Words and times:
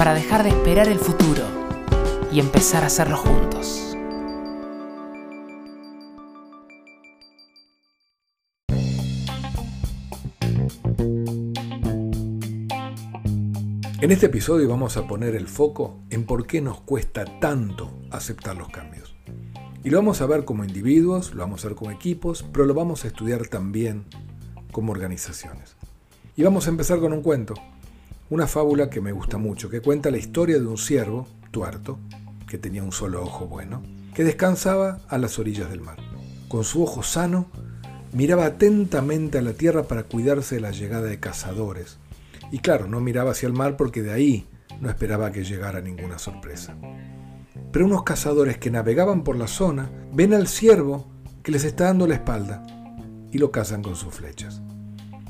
para 0.00 0.14
dejar 0.14 0.44
de 0.44 0.48
esperar 0.48 0.88
el 0.88 0.98
futuro 0.98 1.42
y 2.32 2.40
empezar 2.40 2.84
a 2.84 2.86
hacerlo 2.86 3.18
juntos. 3.18 3.94
En 14.00 14.10
este 14.10 14.24
episodio 14.24 14.70
vamos 14.70 14.96
a 14.96 15.06
poner 15.06 15.34
el 15.34 15.46
foco 15.46 16.00
en 16.08 16.24
por 16.24 16.46
qué 16.46 16.62
nos 16.62 16.80
cuesta 16.80 17.26
tanto 17.38 17.92
aceptar 18.10 18.56
los 18.56 18.70
cambios. 18.70 19.14
Y 19.84 19.90
lo 19.90 19.98
vamos 19.98 20.22
a 20.22 20.26
ver 20.26 20.46
como 20.46 20.64
individuos, 20.64 21.34
lo 21.34 21.42
vamos 21.42 21.62
a 21.62 21.68
ver 21.68 21.76
como 21.76 21.90
equipos, 21.90 22.42
pero 22.50 22.64
lo 22.64 22.72
vamos 22.72 23.04
a 23.04 23.08
estudiar 23.08 23.48
también 23.48 24.06
como 24.72 24.92
organizaciones. 24.92 25.76
Y 26.36 26.42
vamos 26.42 26.68
a 26.68 26.70
empezar 26.70 27.00
con 27.00 27.12
un 27.12 27.20
cuento 27.20 27.52
una 28.30 28.46
fábula 28.46 28.88
que 28.90 29.00
me 29.00 29.10
gusta 29.10 29.38
mucho, 29.38 29.68
que 29.68 29.80
cuenta 29.80 30.12
la 30.12 30.18
historia 30.18 30.58
de 30.60 30.66
un 30.66 30.78
ciervo, 30.78 31.26
tuerto, 31.50 31.98
que 32.46 32.58
tenía 32.58 32.84
un 32.84 32.92
solo 32.92 33.22
ojo 33.22 33.48
bueno, 33.48 33.82
que 34.14 34.22
descansaba 34.22 35.00
a 35.08 35.18
las 35.18 35.40
orillas 35.40 35.68
del 35.68 35.80
mar. 35.80 35.98
Con 36.48 36.62
su 36.62 36.82
ojo 36.82 37.02
sano, 37.02 37.50
miraba 38.12 38.46
atentamente 38.46 39.38
a 39.38 39.42
la 39.42 39.52
tierra 39.52 39.82
para 39.82 40.04
cuidarse 40.04 40.54
de 40.54 40.60
la 40.60 40.70
llegada 40.70 41.08
de 41.08 41.18
cazadores. 41.18 41.98
Y 42.52 42.60
claro, 42.60 42.86
no 42.86 43.00
miraba 43.00 43.32
hacia 43.32 43.48
el 43.48 43.52
mar 43.52 43.76
porque 43.76 44.02
de 44.02 44.12
ahí 44.12 44.46
no 44.80 44.88
esperaba 44.88 45.32
que 45.32 45.42
llegara 45.42 45.80
ninguna 45.80 46.20
sorpresa. 46.20 46.76
Pero 47.72 47.84
unos 47.84 48.04
cazadores 48.04 48.58
que 48.58 48.70
navegaban 48.70 49.24
por 49.24 49.36
la 49.36 49.48
zona 49.48 49.90
ven 50.12 50.34
al 50.34 50.46
ciervo 50.46 51.08
que 51.42 51.50
les 51.50 51.64
está 51.64 51.84
dando 51.84 52.06
la 52.06 52.14
espalda 52.14 52.64
y 53.32 53.38
lo 53.38 53.50
cazan 53.50 53.82
con 53.82 53.96
sus 53.96 54.14
flechas. 54.14 54.62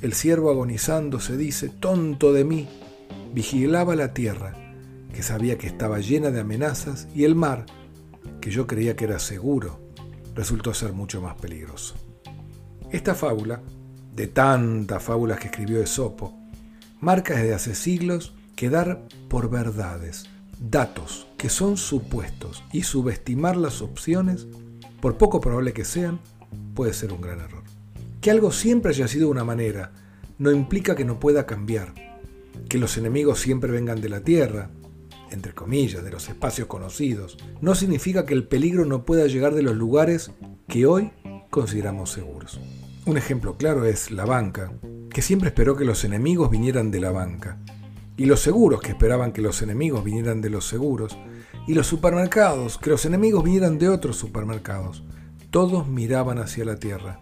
El 0.02 0.12
ciervo 0.12 0.50
agonizando 0.50 1.18
se 1.20 1.36
dice, 1.36 1.68
tonto 1.68 2.32
de 2.32 2.44
mí, 2.44 2.68
vigilaba 3.32 3.96
la 3.96 4.12
tierra, 4.12 4.54
que 5.12 5.22
sabía 5.22 5.58
que 5.58 5.66
estaba 5.66 5.98
llena 5.98 6.30
de 6.30 6.40
amenazas, 6.40 7.08
y 7.14 7.24
el 7.24 7.34
mar, 7.34 7.66
que 8.40 8.50
yo 8.50 8.66
creía 8.66 8.96
que 8.96 9.04
era 9.04 9.18
seguro, 9.18 9.80
resultó 10.34 10.72
ser 10.74 10.92
mucho 10.92 11.20
más 11.20 11.34
peligroso. 11.36 11.94
Esta 12.90 13.14
fábula, 13.14 13.62
de 14.14 14.26
tantas 14.26 15.02
fábulas 15.02 15.38
que 15.38 15.46
escribió 15.46 15.80
Esopo, 15.82 16.36
marca 17.00 17.34
desde 17.34 17.54
hace 17.54 17.74
siglos 17.74 18.34
que 18.56 18.68
dar 18.70 19.06
por 19.28 19.48
verdades 19.48 20.28
datos 20.60 21.26
que 21.38 21.48
son 21.48 21.76
supuestos 21.76 22.62
y 22.72 22.82
subestimar 22.82 23.56
las 23.56 23.80
opciones, 23.80 24.46
por 25.00 25.16
poco 25.16 25.40
probable 25.40 25.72
que 25.72 25.84
sean, 25.84 26.20
puede 26.74 26.92
ser 26.92 27.12
un 27.12 27.22
gran 27.22 27.40
error. 27.40 27.62
Que 28.20 28.30
algo 28.30 28.52
siempre 28.52 28.90
haya 28.90 29.08
sido 29.08 29.30
una 29.30 29.44
manera 29.44 29.92
no 30.38 30.50
implica 30.50 30.94
que 30.94 31.04
no 31.06 31.18
pueda 31.18 31.46
cambiar 31.46 31.94
que 32.68 32.78
los 32.78 32.96
enemigos 32.96 33.40
siempre 33.40 33.70
vengan 33.70 34.00
de 34.00 34.08
la 34.08 34.20
tierra, 34.20 34.70
entre 35.30 35.54
comillas, 35.54 36.02
de 36.02 36.10
los 36.10 36.28
espacios 36.28 36.66
conocidos, 36.66 37.38
no 37.60 37.74
significa 37.74 38.26
que 38.26 38.34
el 38.34 38.46
peligro 38.46 38.84
no 38.84 39.04
pueda 39.04 39.26
llegar 39.26 39.54
de 39.54 39.62
los 39.62 39.76
lugares 39.76 40.32
que 40.68 40.86
hoy 40.86 41.12
consideramos 41.50 42.10
seguros. 42.10 42.60
Un 43.06 43.16
ejemplo 43.16 43.56
claro 43.56 43.84
es 43.84 44.10
la 44.10 44.24
banca, 44.24 44.72
que 45.10 45.22
siempre 45.22 45.48
esperó 45.48 45.76
que 45.76 45.84
los 45.84 46.04
enemigos 46.04 46.50
vinieran 46.50 46.90
de 46.90 47.00
la 47.00 47.10
banca, 47.10 47.58
y 48.16 48.26
los 48.26 48.40
seguros 48.40 48.80
que 48.80 48.90
esperaban 48.90 49.32
que 49.32 49.40
los 49.40 49.62
enemigos 49.62 50.04
vinieran 50.04 50.40
de 50.40 50.50
los 50.50 50.66
seguros, 50.66 51.16
y 51.66 51.74
los 51.74 51.86
supermercados 51.86 52.78
que 52.78 52.90
los 52.90 53.04
enemigos 53.04 53.44
vinieran 53.44 53.78
de 53.78 53.88
otros 53.88 54.16
supermercados. 54.16 55.04
Todos 55.50 55.88
miraban 55.88 56.38
hacia 56.38 56.64
la 56.64 56.76
tierra. 56.76 57.20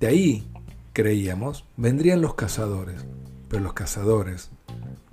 De 0.00 0.06
ahí, 0.06 0.50
creíamos, 0.92 1.64
vendrían 1.76 2.20
los 2.20 2.34
cazadores, 2.34 3.06
pero 3.48 3.62
los 3.62 3.72
cazadores 3.72 4.50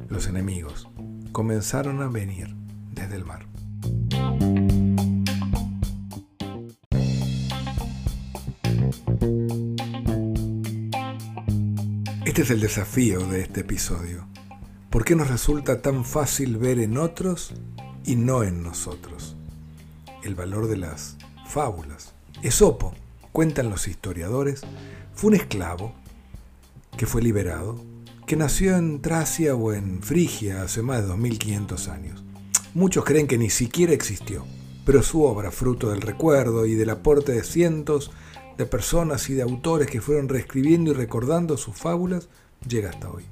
los 0.10 0.28
enemigos 0.28 0.88
comenzaron 1.32 2.02
a 2.02 2.08
venir 2.08 2.56
desde 2.94 3.16
el 3.16 3.26
mar. 3.26 3.46
Este 12.26 12.44
es 12.44 12.50
el 12.52 12.60
desafío 12.62 13.26
de 13.28 13.42
este 13.42 13.62
episodio. 13.62 14.28
¿Por 14.90 15.06
qué 15.06 15.16
nos 15.16 15.30
resulta 15.30 15.82
tan 15.82 16.06
fácil 16.06 16.58
ver 16.58 16.80
en 16.80 16.98
otros 16.98 17.54
y 18.06 18.16
no 18.16 18.44
en 18.44 18.64
nosotros? 18.64 19.36
El 20.24 20.36
valor 20.36 20.68
de 20.68 20.78
las 20.78 21.18
fábulas. 21.48 22.14
Esopo, 22.42 22.94
cuentan 23.32 23.70
los 23.70 23.88
historiadores, 23.88 24.62
fue 25.14 25.30
un 25.30 25.36
esclavo 25.36 25.94
que 26.98 27.06
fue 27.06 27.22
liberado 27.22 27.91
que 28.26 28.36
nació 28.36 28.78
en 28.78 29.02
Tracia 29.02 29.56
o 29.56 29.74
en 29.74 30.02
Frigia 30.02 30.64
hace 30.64 30.82
más 30.82 31.02
de 31.02 31.08
2500 31.08 31.88
años. 31.88 32.24
Muchos 32.74 33.04
creen 33.04 33.28
que 33.28 33.38
ni 33.38 33.50
siquiera 33.50 33.94
existió, 33.94 34.46
pero 34.86 35.04
su 35.04 35.24
obra, 35.24 35.52
fruto 35.52 35.90
del 35.90 36.02
recuerdo 36.02 36.66
y 36.66 36.76
del 36.76 36.90
aporte 36.90 37.34
de 37.34 37.44
cientos 37.44 38.12
de 38.58 38.66
personas 38.66 39.30
y 39.30 39.34
de 39.34 39.42
autores 39.42 39.90
que 39.90 40.02
fueron 40.02 40.30
reescribiendo 40.30 40.92
y 40.92 40.94
recordando 40.94 41.58
sus 41.58 41.76
fábulas, 41.76 42.30
llega 42.68 42.90
hasta 42.90 43.10
hoy. 43.10 43.24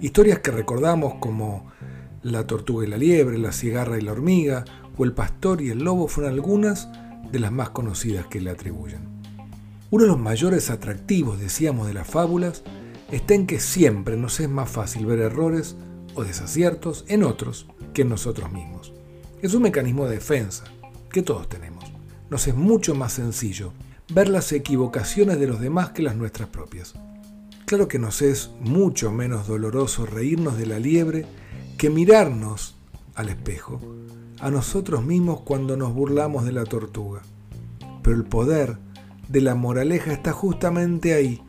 Historias 0.00 0.40
que 0.40 0.50
recordamos 0.50 1.14
como 1.20 1.70
La 2.22 2.46
tortuga 2.46 2.84
y 2.84 2.88
la 2.88 2.96
liebre, 2.96 3.38
La 3.38 3.52
cigarra 3.52 3.98
y 3.98 4.00
la 4.00 4.12
hormiga 4.12 4.64
o 4.96 5.04
El 5.04 5.12
pastor 5.12 5.60
y 5.60 5.70
el 5.70 5.84
lobo 5.84 6.08
fueron 6.08 6.32
algunas 6.32 6.88
de 7.30 7.38
las 7.38 7.52
más 7.52 7.70
conocidas 7.70 8.26
que 8.26 8.40
le 8.40 8.50
atribuyen. 8.50 9.14
Uno 9.90 10.04
de 10.04 10.10
los 10.10 10.18
mayores 10.18 10.70
atractivos, 10.70 11.38
decíamos, 11.38 11.86
de 11.86 11.94
las 11.94 12.08
fábulas 12.08 12.64
está 13.10 13.34
en 13.34 13.46
que 13.46 13.60
siempre 13.60 14.16
nos 14.16 14.40
es 14.40 14.48
más 14.48 14.70
fácil 14.70 15.06
ver 15.06 15.20
errores 15.20 15.76
o 16.14 16.24
desaciertos 16.24 17.04
en 17.08 17.24
otros 17.24 17.66
que 17.92 18.02
en 18.02 18.08
nosotros 18.08 18.52
mismos. 18.52 18.92
Es 19.42 19.54
un 19.54 19.62
mecanismo 19.62 20.06
de 20.06 20.16
defensa 20.16 20.64
que 21.10 21.22
todos 21.22 21.48
tenemos. 21.48 21.84
Nos 22.30 22.46
es 22.46 22.54
mucho 22.54 22.94
más 22.94 23.12
sencillo 23.12 23.72
ver 24.12 24.28
las 24.28 24.52
equivocaciones 24.52 25.38
de 25.38 25.46
los 25.46 25.60
demás 25.60 25.90
que 25.90 26.02
las 26.02 26.16
nuestras 26.16 26.48
propias. 26.48 26.94
Claro 27.66 27.88
que 27.88 27.98
nos 27.98 28.22
es 28.22 28.50
mucho 28.60 29.10
menos 29.10 29.46
doloroso 29.46 30.06
reírnos 30.06 30.58
de 30.58 30.66
la 30.66 30.78
liebre 30.78 31.26
que 31.78 31.90
mirarnos 31.90 32.76
al 33.14 33.28
espejo, 33.28 33.80
a 34.40 34.50
nosotros 34.50 35.04
mismos 35.04 35.40
cuando 35.40 35.76
nos 35.76 35.94
burlamos 35.94 36.44
de 36.44 36.52
la 36.52 36.64
tortuga. 36.64 37.22
Pero 38.02 38.16
el 38.16 38.24
poder 38.24 38.76
de 39.28 39.40
la 39.40 39.54
moraleja 39.54 40.12
está 40.12 40.32
justamente 40.32 41.14
ahí, 41.14 41.42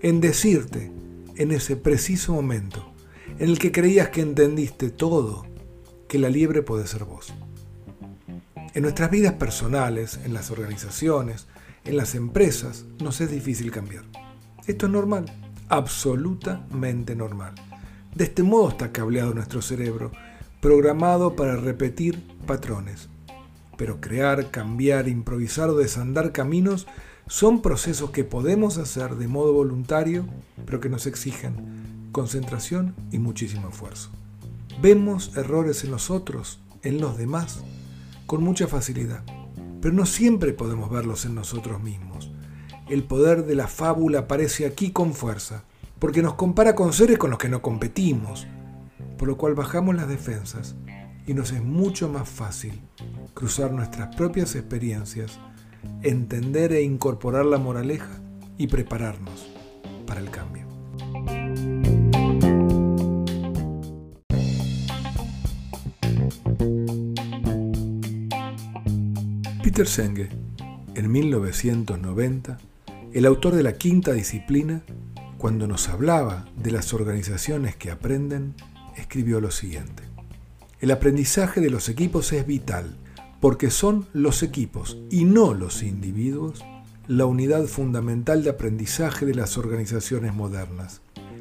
en 0.00 0.20
decirte 0.20 0.90
en 1.38 1.52
ese 1.52 1.76
preciso 1.76 2.34
momento 2.34 2.92
en 3.38 3.50
el 3.50 3.58
que 3.58 3.72
creías 3.72 4.08
que 4.08 4.20
entendiste 4.20 4.90
todo, 4.90 5.46
que 6.08 6.18
la 6.18 6.28
liebre 6.28 6.62
puede 6.62 6.86
ser 6.86 7.04
vos. 7.04 7.32
En 8.74 8.82
nuestras 8.82 9.10
vidas 9.10 9.34
personales, 9.34 10.18
en 10.24 10.34
las 10.34 10.50
organizaciones, 10.50 11.46
en 11.84 11.96
las 11.96 12.14
empresas, 12.14 12.84
nos 13.00 13.20
es 13.20 13.30
difícil 13.30 13.70
cambiar. 13.70 14.04
Esto 14.66 14.86
es 14.86 14.92
normal, 14.92 15.26
absolutamente 15.68 17.14
normal. 17.14 17.54
De 18.14 18.24
este 18.24 18.42
modo 18.42 18.70
está 18.70 18.92
cableado 18.92 19.34
nuestro 19.34 19.62
cerebro, 19.62 20.10
programado 20.60 21.36
para 21.36 21.56
repetir 21.56 22.22
patrones. 22.46 23.08
Pero 23.76 24.00
crear, 24.00 24.50
cambiar, 24.50 25.08
improvisar 25.08 25.70
o 25.70 25.76
desandar 25.76 26.32
caminos 26.32 26.88
son 27.28 27.60
procesos 27.60 28.10
que 28.10 28.24
podemos 28.24 28.78
hacer 28.78 29.16
de 29.16 29.28
modo 29.28 29.52
voluntario, 29.52 30.26
pero 30.64 30.80
que 30.80 30.88
nos 30.88 31.06
exigen 31.06 32.08
concentración 32.10 32.94
y 33.12 33.18
muchísimo 33.18 33.68
esfuerzo. 33.68 34.10
Vemos 34.80 35.36
errores 35.36 35.84
en 35.84 35.90
los 35.90 36.10
otros, 36.10 36.60
en 36.82 37.00
los 37.00 37.18
demás, 37.18 37.60
con 38.26 38.42
mucha 38.42 38.66
facilidad, 38.66 39.22
pero 39.82 39.94
no 39.94 40.06
siempre 40.06 40.54
podemos 40.54 40.90
verlos 40.90 41.26
en 41.26 41.34
nosotros 41.34 41.82
mismos. 41.82 42.30
El 42.88 43.04
poder 43.04 43.44
de 43.44 43.54
la 43.54 43.68
fábula 43.68 44.20
aparece 44.20 44.64
aquí 44.64 44.90
con 44.90 45.12
fuerza, 45.12 45.64
porque 45.98 46.22
nos 46.22 46.34
compara 46.34 46.74
con 46.74 46.94
seres 46.94 47.18
con 47.18 47.28
los 47.30 47.38
que 47.38 47.50
no 47.50 47.60
competimos, 47.60 48.46
por 49.18 49.28
lo 49.28 49.36
cual 49.36 49.54
bajamos 49.54 49.94
las 49.94 50.08
defensas 50.08 50.76
y 51.26 51.34
nos 51.34 51.52
es 51.52 51.62
mucho 51.62 52.08
más 52.08 52.26
fácil 52.26 52.80
cruzar 53.34 53.70
nuestras 53.72 54.16
propias 54.16 54.54
experiencias 54.54 55.38
entender 56.02 56.72
e 56.72 56.82
incorporar 56.82 57.44
la 57.44 57.58
moraleja 57.58 58.20
y 58.56 58.66
prepararnos 58.66 59.48
para 60.06 60.20
el 60.20 60.30
cambio. 60.30 60.66
Peter 69.62 69.86
Senge, 69.86 70.28
en 70.94 71.12
1990, 71.12 72.58
el 73.12 73.26
autor 73.26 73.54
de 73.54 73.62
la 73.62 73.74
quinta 73.74 74.12
disciplina, 74.12 74.82
cuando 75.36 75.66
nos 75.66 75.88
hablaba 75.88 76.46
de 76.56 76.72
las 76.72 76.92
organizaciones 76.92 77.76
que 77.76 77.90
aprenden, 77.90 78.54
escribió 78.96 79.40
lo 79.40 79.50
siguiente. 79.50 80.02
El 80.80 80.90
aprendizaje 80.90 81.60
de 81.60 81.70
los 81.70 81.88
equipos 81.88 82.32
es 82.32 82.46
vital 82.46 82.96
porque 83.40 83.70
son 83.70 84.06
los 84.12 84.42
equipos 84.42 84.98
y 85.10 85.24
no 85.24 85.54
los 85.54 85.82
individuos 85.82 86.64
la 87.08 87.24
unidad 87.24 87.64
fundamental 87.64 88.44
de 88.44 88.50
aprendizaje 88.50 89.24
de 89.24 89.34
las 89.34 89.56
organizaciones 89.56 90.34
modernas. 90.34 91.00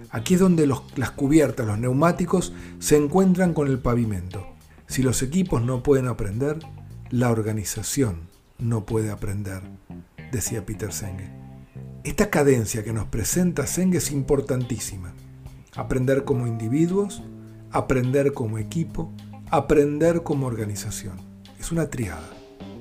Aquí 0.09 0.35
es 0.35 0.39
donde 0.39 0.65
las 0.65 1.11
cubiertas, 1.11 1.67
los 1.67 1.77
neumáticos, 1.77 2.53
se 2.79 2.95
encuentran 2.95 3.53
con 3.53 3.67
el 3.67 3.77
pavimento. 3.77 4.47
Si 4.87 5.03
los 5.03 5.21
equipos 5.21 5.61
no 5.61 5.83
pueden 5.83 6.07
aprender, 6.07 6.59
la 7.09 7.29
organización 7.29 8.21
no 8.57 8.85
puede 8.85 9.11
aprender, 9.11 9.61
decía 10.31 10.65
Peter 10.65 10.93
Senge. 10.93 11.29
Esta 12.05 12.29
cadencia 12.29 12.85
que 12.85 12.93
nos 12.93 13.07
presenta 13.07 13.67
Senge 13.67 13.97
es 13.97 14.11
importantísima. 14.11 15.13
Aprender 15.75 16.23
como 16.23 16.47
individuos, 16.47 17.21
aprender 17.71 18.31
como 18.31 18.57
equipo, 18.57 19.11
aprender 19.51 20.23
como 20.23 20.47
organización. 20.47 21.26
Es 21.59 21.71
una 21.71 21.89
triada. 21.89 22.29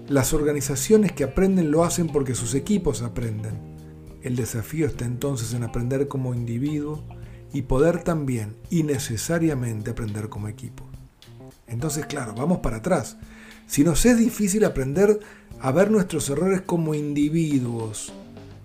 Las 0.08 0.32
organizaciones 0.32 1.12
que 1.12 1.24
aprenden 1.24 1.70
lo 1.70 1.84
hacen 1.84 2.08
porque 2.08 2.34
sus 2.34 2.54
equipos 2.54 3.02
aprenden. 3.02 3.76
El 4.22 4.36
desafío 4.36 4.86
está 4.86 5.04
entonces 5.04 5.54
en 5.54 5.64
aprender 5.64 6.08
como 6.08 6.34
individuo 6.34 7.04
y 7.52 7.62
poder 7.62 8.02
también 8.02 8.56
y 8.70 8.82
necesariamente 8.82 9.90
aprender 9.90 10.28
como 10.28 10.48
equipo. 10.48 10.88
Entonces, 11.66 12.06
claro, 12.06 12.34
vamos 12.34 12.58
para 12.58 12.78
atrás. 12.78 13.16
Si 13.66 13.82
nos 13.82 14.04
es 14.06 14.18
difícil 14.18 14.64
aprender 14.64 15.18
a 15.60 15.72
ver 15.72 15.90
nuestros 15.90 16.28
errores 16.30 16.60
como 16.60 16.94
individuos, 16.94 18.12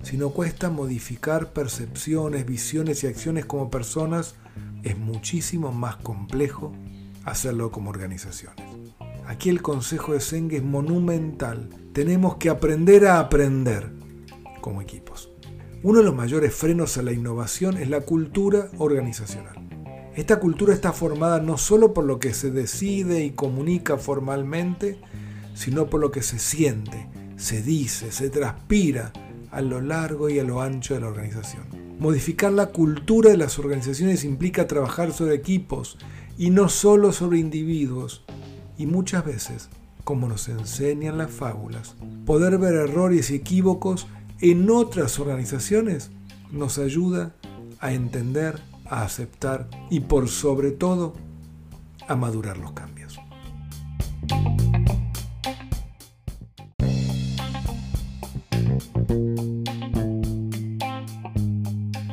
si 0.03 0.17
nos 0.17 0.31
cuesta 0.33 0.69
modificar 0.69 1.53
percepciones, 1.53 2.45
visiones 2.45 3.03
y 3.03 3.07
acciones 3.07 3.45
como 3.45 3.69
personas, 3.69 4.35
es 4.83 4.97
muchísimo 4.97 5.71
más 5.71 5.95
complejo 5.97 6.73
hacerlo 7.23 7.71
como 7.71 7.89
organizaciones. 7.89 8.70
Aquí 9.31 9.47
el 9.47 9.61
consejo 9.61 10.11
de 10.11 10.19
Seng 10.19 10.51
es 10.51 10.61
monumental. 10.61 11.69
Tenemos 11.93 12.35
que 12.35 12.49
aprender 12.49 13.07
a 13.07 13.21
aprender 13.21 13.89
como 14.59 14.81
equipos. 14.81 15.31
Uno 15.83 15.99
de 15.99 16.03
los 16.03 16.13
mayores 16.13 16.53
frenos 16.53 16.97
a 16.97 17.01
la 17.01 17.13
innovación 17.13 17.77
es 17.77 17.89
la 17.89 18.01
cultura 18.01 18.67
organizacional. 18.77 19.55
Esta 20.17 20.37
cultura 20.41 20.73
está 20.73 20.91
formada 20.91 21.39
no 21.39 21.57
solo 21.57 21.93
por 21.93 22.03
lo 22.03 22.19
que 22.19 22.33
se 22.33 22.51
decide 22.51 23.23
y 23.23 23.31
comunica 23.31 23.97
formalmente, 23.97 24.99
sino 25.53 25.89
por 25.89 26.01
lo 26.01 26.11
que 26.11 26.23
se 26.23 26.37
siente, 26.37 27.07
se 27.37 27.61
dice, 27.61 28.11
se 28.11 28.29
transpira 28.29 29.13
a 29.49 29.61
lo 29.61 29.79
largo 29.79 30.29
y 30.29 30.39
a 30.39 30.43
lo 30.43 30.61
ancho 30.61 30.93
de 30.93 30.99
la 30.99 31.07
organización. 31.07 31.63
Modificar 31.99 32.51
la 32.51 32.65
cultura 32.67 33.29
de 33.29 33.37
las 33.37 33.57
organizaciones 33.59 34.25
implica 34.25 34.67
trabajar 34.67 35.13
sobre 35.13 35.35
equipos 35.35 35.97
y 36.37 36.49
no 36.49 36.67
solo 36.67 37.13
sobre 37.13 37.39
individuos, 37.39 38.25
y 38.81 38.87
muchas 38.87 39.23
veces, 39.23 39.69
como 40.03 40.27
nos 40.27 40.49
enseñan 40.49 41.19
las 41.19 41.29
fábulas, 41.29 41.95
poder 42.25 42.57
ver 42.57 42.73
errores 42.73 43.29
y 43.29 43.35
equívocos 43.35 44.07
en 44.39 44.71
otras 44.71 45.19
organizaciones 45.19 46.09
nos 46.51 46.79
ayuda 46.79 47.35
a 47.79 47.93
entender, 47.93 48.59
a 48.89 49.03
aceptar 49.03 49.69
y 49.91 49.99
por 49.99 50.29
sobre 50.29 50.71
todo 50.71 51.13
a 52.07 52.15
madurar 52.15 52.57
los 52.57 52.71
cambios. 52.71 53.19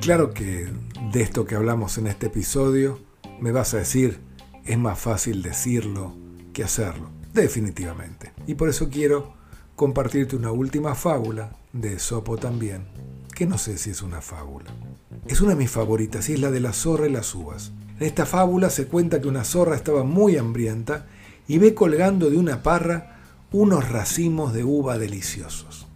Claro 0.02 0.34
que 0.34 0.70
de 1.14 1.22
esto 1.22 1.46
que 1.46 1.54
hablamos 1.54 1.96
en 1.96 2.08
este 2.08 2.26
episodio 2.26 2.98
me 3.40 3.52
vas 3.52 3.72
a 3.72 3.78
decir, 3.78 4.20
es 4.66 4.76
más 4.76 4.98
fácil 4.98 5.40
decirlo 5.40 6.27
hacerlo, 6.62 7.10
definitivamente. 7.32 8.32
Y 8.46 8.54
por 8.54 8.68
eso 8.68 8.88
quiero 8.88 9.34
compartirte 9.76 10.36
una 10.36 10.50
última 10.50 10.94
fábula 10.94 11.52
de 11.72 11.98
Sopo 11.98 12.36
también, 12.36 12.86
que 13.34 13.46
no 13.46 13.58
sé 13.58 13.78
si 13.78 13.90
es 13.90 14.02
una 14.02 14.20
fábula. 14.20 14.72
Es 15.26 15.40
una 15.40 15.50
de 15.50 15.56
mis 15.56 15.70
favoritas 15.70 16.28
y 16.28 16.34
es 16.34 16.40
la 16.40 16.50
de 16.50 16.60
la 16.60 16.72
zorra 16.72 17.06
y 17.06 17.12
las 17.12 17.34
uvas. 17.34 17.72
En 18.00 18.06
esta 18.06 18.26
fábula 18.26 18.70
se 18.70 18.86
cuenta 18.86 19.20
que 19.20 19.28
una 19.28 19.44
zorra 19.44 19.76
estaba 19.76 20.04
muy 20.04 20.36
hambrienta 20.36 21.06
y 21.46 21.58
ve 21.58 21.74
colgando 21.74 22.30
de 22.30 22.36
una 22.36 22.62
parra 22.62 23.18
unos 23.50 23.88
racimos 23.88 24.52
de 24.52 24.64
uva 24.64 24.98
deliciosos. 24.98 25.86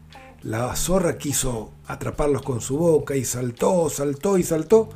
La 0.43 0.75
zorra 0.75 1.19
quiso 1.19 1.73
atraparlos 1.87 2.43
con 2.43 2.61
su 2.61 2.79
boca 2.79 3.15
y 3.15 3.25
saltó, 3.25 3.89
saltó 3.91 4.39
y 4.39 4.43
saltó, 4.43 4.89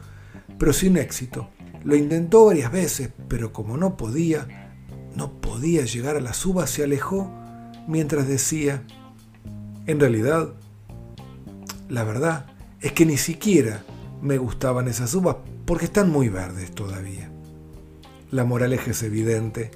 pero 0.58 0.72
sin 0.72 0.96
éxito. 0.96 1.48
Lo 1.84 1.94
intentó 1.94 2.46
varias 2.46 2.72
veces, 2.72 3.10
pero 3.28 3.52
como 3.52 3.76
no 3.76 3.96
podía, 3.96 4.65
podía 5.56 5.86
llegar 5.86 6.16
a 6.16 6.20
las 6.20 6.44
uvas, 6.44 6.68
se 6.68 6.84
alejó 6.84 7.32
mientras 7.88 8.28
decía, 8.28 8.82
en 9.86 9.98
realidad, 9.98 10.50
la 11.88 12.04
verdad 12.04 12.44
es 12.82 12.92
que 12.92 13.06
ni 13.06 13.16
siquiera 13.16 13.82
me 14.20 14.36
gustaban 14.36 14.86
esas 14.86 15.14
uvas 15.14 15.36
porque 15.64 15.86
están 15.86 16.10
muy 16.10 16.28
verdes 16.28 16.72
todavía. 16.72 17.30
La 18.30 18.44
moraleja 18.44 18.90
es 18.90 19.02
evidente 19.02 19.70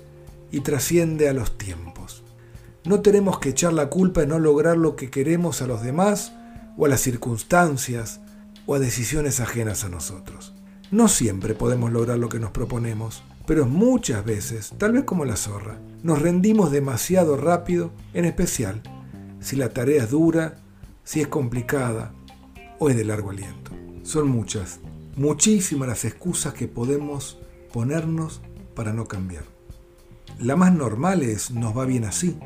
y 0.52 0.60
trasciende 0.60 1.30
a 1.30 1.32
los 1.32 1.56
tiempos. 1.56 2.24
No 2.84 3.00
tenemos 3.00 3.38
que 3.38 3.48
echar 3.48 3.72
la 3.72 3.88
culpa 3.88 4.24
en 4.24 4.28
no 4.28 4.38
lograr 4.38 4.76
lo 4.76 4.96
que 4.96 5.08
queremos 5.08 5.62
a 5.62 5.66
los 5.66 5.80
demás 5.80 6.34
o 6.76 6.84
a 6.84 6.90
las 6.90 7.00
circunstancias 7.00 8.20
o 8.66 8.74
a 8.74 8.80
decisiones 8.80 9.40
ajenas 9.40 9.84
a 9.84 9.88
nosotros. 9.88 10.52
No 10.90 11.06
siempre 11.06 11.54
podemos 11.54 11.92
lograr 11.92 12.18
lo 12.18 12.28
que 12.28 12.40
nos 12.40 12.50
proponemos, 12.50 13.22
pero 13.46 13.64
muchas 13.64 14.24
veces, 14.24 14.72
tal 14.76 14.92
vez 14.92 15.04
como 15.04 15.24
la 15.24 15.36
zorra, 15.36 15.78
nos 16.02 16.20
rendimos 16.20 16.72
demasiado 16.72 17.36
rápido, 17.36 17.92
en 18.12 18.24
especial 18.24 18.82
si 19.38 19.54
la 19.54 19.68
tarea 19.68 20.02
es 20.02 20.10
dura, 20.10 20.56
si 21.04 21.20
es 21.20 21.28
complicada 21.28 22.12
o 22.80 22.90
es 22.90 22.96
de 22.96 23.04
largo 23.04 23.30
aliento. 23.30 23.70
Son 24.02 24.28
muchas, 24.28 24.80
muchísimas 25.14 25.88
las 25.88 26.04
excusas 26.04 26.54
que 26.54 26.66
podemos 26.66 27.38
ponernos 27.72 28.40
para 28.74 28.92
no 28.92 29.06
cambiar. 29.06 29.44
La 30.40 30.56
más 30.56 30.74
normal 30.74 31.22
es 31.22 31.52
nos 31.52 31.76
va 31.76 31.84
bien 31.84 32.04
así, 32.04 32.36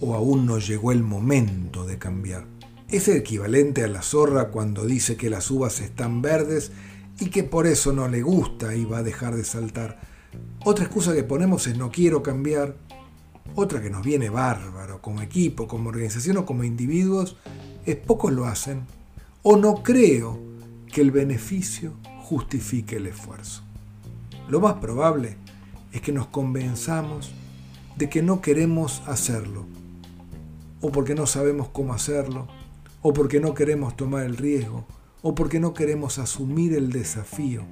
o 0.00 0.14
aún 0.14 0.46
no 0.46 0.58
llegó 0.58 0.90
el 0.90 1.02
momento 1.02 1.84
de 1.84 1.98
cambiar. 1.98 2.46
Es 2.88 3.08
el 3.08 3.18
equivalente 3.18 3.84
a 3.84 3.88
la 3.88 4.02
zorra 4.02 4.48
cuando 4.48 4.86
dice 4.86 5.16
que 5.16 5.30
las 5.30 5.50
uvas 5.50 5.80
están 5.80 6.22
verdes 6.22 6.72
y 7.22 7.30
que 7.30 7.44
por 7.44 7.68
eso 7.68 7.92
no 7.92 8.08
le 8.08 8.20
gusta 8.20 8.74
y 8.74 8.84
va 8.84 8.98
a 8.98 9.02
dejar 9.04 9.36
de 9.36 9.44
saltar. 9.44 10.00
Otra 10.64 10.86
excusa 10.86 11.14
que 11.14 11.22
ponemos 11.22 11.68
es 11.68 11.78
no 11.78 11.92
quiero 11.92 12.20
cambiar. 12.20 12.76
Otra 13.54 13.80
que 13.80 13.90
nos 13.90 14.02
viene 14.02 14.28
bárbaro 14.28 15.00
como 15.00 15.22
equipo, 15.22 15.68
como 15.68 15.90
organización 15.90 16.38
o 16.38 16.46
como 16.46 16.64
individuos 16.64 17.36
es 17.86 17.94
pocos 17.94 18.32
lo 18.32 18.46
hacen 18.46 18.86
o 19.42 19.56
no 19.56 19.84
creo 19.84 20.40
que 20.92 21.00
el 21.00 21.12
beneficio 21.12 21.94
justifique 22.24 22.96
el 22.96 23.06
esfuerzo. 23.06 23.62
Lo 24.48 24.60
más 24.60 24.74
probable 24.74 25.36
es 25.92 26.00
que 26.00 26.10
nos 26.10 26.26
convenzamos 26.26 27.32
de 27.96 28.08
que 28.08 28.22
no 28.22 28.40
queremos 28.40 29.00
hacerlo, 29.06 29.66
o 30.80 30.90
porque 30.90 31.14
no 31.14 31.26
sabemos 31.26 31.68
cómo 31.68 31.94
hacerlo, 31.94 32.48
o 33.00 33.12
porque 33.12 33.38
no 33.38 33.54
queremos 33.54 33.96
tomar 33.96 34.24
el 34.24 34.36
riesgo, 34.36 34.86
o 35.22 35.34
porque 35.34 35.60
no 35.60 35.72
queremos 35.72 36.18
asumir 36.18 36.74
el 36.74 36.90
desafío. 36.90 37.64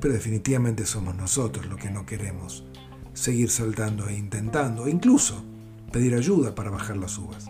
Pero 0.00 0.14
definitivamente 0.14 0.84
somos 0.84 1.14
nosotros 1.14 1.66
los 1.66 1.78
que 1.78 1.90
no 1.90 2.04
queremos 2.04 2.64
seguir 3.12 3.50
saltando 3.50 4.08
e 4.08 4.16
intentando, 4.16 4.86
e 4.86 4.90
incluso 4.90 5.44
pedir 5.92 6.14
ayuda 6.14 6.54
para 6.54 6.70
bajar 6.70 6.96
las 6.96 7.18
uvas. 7.18 7.46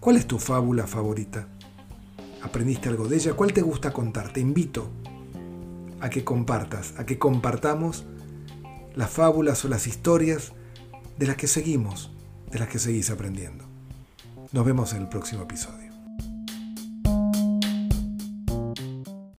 ¿Cuál 0.00 0.16
es 0.16 0.26
tu 0.26 0.38
fábula 0.38 0.86
favorita? 0.86 1.48
¿Aprendiste 2.42 2.88
algo 2.88 3.06
de 3.06 3.16
ella? 3.16 3.34
¿Cuál 3.34 3.52
te 3.52 3.62
gusta 3.62 3.92
contar? 3.92 4.32
Te 4.32 4.40
invito 4.40 4.90
a 6.00 6.10
que 6.10 6.24
compartas, 6.24 6.94
a 6.98 7.06
que 7.06 7.18
compartamos 7.18 8.04
las 8.94 9.10
fábulas 9.10 9.64
o 9.64 9.68
las 9.68 9.86
historias 9.86 10.52
de 11.18 11.26
las 11.26 11.36
que 11.36 11.46
seguimos, 11.46 12.10
de 12.50 12.58
las 12.58 12.68
que 12.68 12.80
seguís 12.80 13.10
aprendiendo. 13.10 13.64
Nos 14.50 14.66
vemos 14.66 14.92
en 14.92 15.02
el 15.02 15.08
próximo 15.08 15.44
episodio. 15.44 15.81